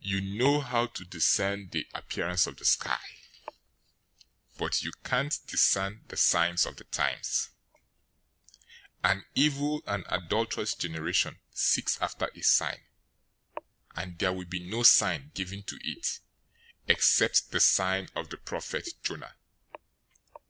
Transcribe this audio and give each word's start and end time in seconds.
You 0.00 0.20
know 0.20 0.60
how 0.60 0.86
to 0.88 1.04
discern 1.06 1.70
the 1.70 1.86
appearance 1.94 2.46
of 2.46 2.58
the 2.58 2.66
sky, 2.66 3.00
but 4.58 4.82
you 4.82 4.92
can't 5.02 5.34
discern 5.46 6.04
the 6.08 6.18
signs 6.18 6.66
of 6.66 6.76
the 6.76 6.84
times! 6.84 7.52
016:004 9.02 9.12
An 9.14 9.24
evil 9.34 9.82
and 9.86 10.04
adulterous 10.10 10.74
generation 10.74 11.38
seeks 11.54 11.96
after 12.02 12.28
a 12.34 12.42
sign, 12.42 12.84
and 13.94 14.18
there 14.18 14.34
will 14.34 14.44
be 14.44 14.60
no 14.60 14.82
sign 14.82 15.30
given 15.32 15.62
to 15.62 15.78
it, 15.82 16.20
except 16.86 17.50
the 17.50 17.60
sign 17.60 18.08
of 18.14 18.28
the 18.28 18.36
prophet 18.36 18.86
Jonah." 19.02 19.36